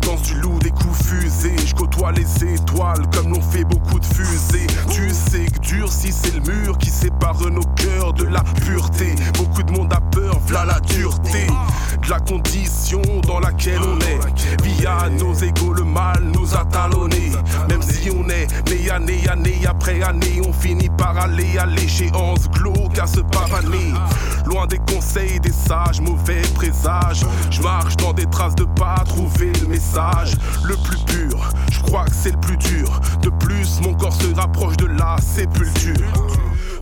[0.00, 1.56] danse du loup des coups fusés.
[1.66, 4.66] Je côtoie les étoiles comme l'on fait beaucoup de fusées.
[4.90, 9.14] Tu sais que dur si c'est le mur qui sépare nos cœurs de la pureté.
[9.38, 11.46] Beaucoup de monde a peur, v'là la dureté.
[12.02, 14.62] De la condition dans laquelle on est.
[14.62, 17.32] Via nos égaux, le mal nous a talonnés.
[17.68, 22.48] Même si on est né année, année après année, on finit par aller à l'échéance
[22.50, 23.92] glauque à se pavaner.
[24.46, 27.24] Loin des conseils des sages, mauvais présages.
[27.50, 29.89] Je marche dans des traces de pas trouver le message
[30.64, 31.50] le plus pur.
[31.72, 33.00] Je crois que c'est le plus dur.
[33.22, 36.06] De plus, mon corps se rapproche de la sépulture.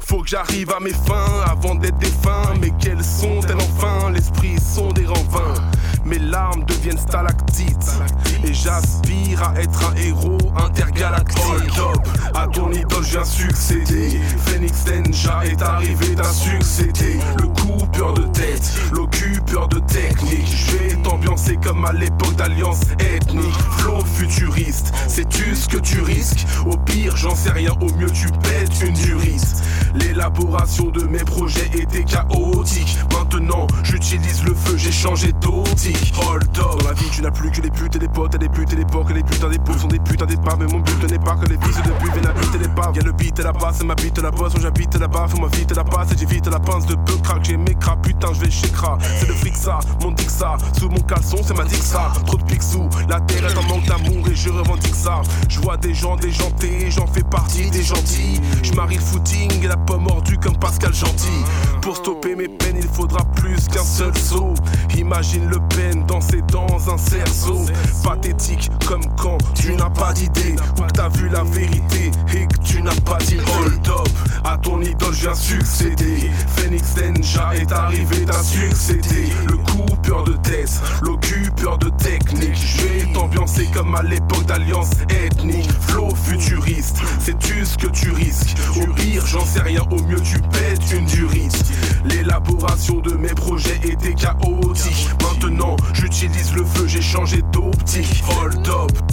[0.00, 2.54] Faut que j'arrive à mes fins avant d'être défunt.
[2.60, 4.10] Mais quelles sont-elles enfin?
[4.10, 5.54] L'esprit sont des vains.
[6.04, 7.92] Mes larmes deviennent stalactites.
[8.44, 11.74] Et j'aspire à être un héros intergalactique.
[11.76, 14.20] top, à ton idole, je viens succéder.
[14.46, 17.18] Phoenix Ninja est arrivé d'un succédé.
[17.40, 20.67] Le coupeur de tête, l'occupeur de technique.
[21.68, 23.54] À l'époque d'alliance ethnique.
[23.78, 26.46] Flow futuriste, sais-tu ce que tu risques?
[26.64, 29.62] Au pire, j'en sais rien, au mieux tu pètes une duriste.
[29.94, 32.98] L'élaboration de mes projets était chaotique.
[33.12, 36.14] Maintenant, j'utilise le feu, j'ai changé d'optique.
[36.18, 36.78] Hold up.
[36.78, 38.72] Dans la vie, tu n'as plus que les putes et les potes et les putes
[38.72, 40.56] et les porcs et les putains des pauvres sont des putains des pas.
[40.58, 42.92] Mais mon but n'est pas que les vices de pute viennent habiter les pas.
[42.94, 45.26] Y'a le beat et la basse, ma bite la bosse, j'habite là-bas.
[45.28, 47.44] Fais-moi vite la passe et j'évite la pince de peu crack.
[47.44, 48.98] J'ai mes craps, putain, je vais chez cra.
[49.18, 50.28] C'est le fric ça, mon dick.
[50.78, 52.12] Sous mon caleçon, c'est ma dick ça.
[52.26, 55.22] Trop de pixou, la terre est en manque d'amour et je revendique ça.
[55.48, 58.40] Je vois des gens déjantés, j'en fais partie des gentils.
[58.62, 61.44] Je marie le footing et la pomme mordue comme Pascal Gentil.
[61.82, 64.54] Pour stopper mes peines, il faudra plus qu'un seul saut.
[64.96, 67.64] Imagine le peine danser dans un cerceau.
[68.02, 70.54] Pathétique comme quand tu n'as pas d'idée.
[70.78, 74.08] Ou que t'as vu la vérité et que tu n'as pas dit hold up.
[74.44, 75.34] À ton idole, je viens.
[76.56, 79.28] Phoenix Ninja est arrivé d'un succédé.
[79.46, 82.56] Le coupeur de tête, l'occupeur de technique.
[82.56, 85.70] Je vais t'ambiancer comme à l'époque d'alliance ethnique.
[85.88, 88.56] Flow futuriste, sais-tu ce que tu risques
[89.26, 91.64] j'en sais rien, au mieux tu pètes une durite.
[92.04, 95.08] L'élaboration de mes projets était chaotique.
[95.22, 98.22] Maintenant, j'utilise le feu, j'ai changé d'optique.
[98.28, 99.07] Hold up.